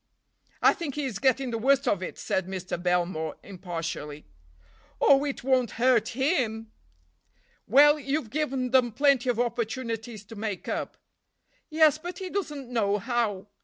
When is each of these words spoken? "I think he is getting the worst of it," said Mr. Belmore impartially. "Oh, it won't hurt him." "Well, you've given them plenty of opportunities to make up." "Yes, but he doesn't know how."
"I 0.63 0.73
think 0.73 0.95
he 0.95 1.05
is 1.05 1.19
getting 1.19 1.51
the 1.51 1.59
worst 1.59 1.87
of 1.87 2.01
it," 2.01 2.17
said 2.17 2.47
Mr. 2.47 2.81
Belmore 2.81 3.35
impartially. 3.43 4.25
"Oh, 4.99 5.23
it 5.23 5.43
won't 5.43 5.73
hurt 5.77 6.15
him." 6.17 6.71
"Well, 7.67 7.99
you've 7.99 8.31
given 8.31 8.71
them 8.71 8.93
plenty 8.93 9.29
of 9.29 9.39
opportunities 9.39 10.25
to 10.25 10.35
make 10.35 10.67
up." 10.67 10.97
"Yes, 11.69 11.99
but 11.99 12.17
he 12.17 12.31
doesn't 12.31 12.67
know 12.69 12.97
how." 12.97 13.49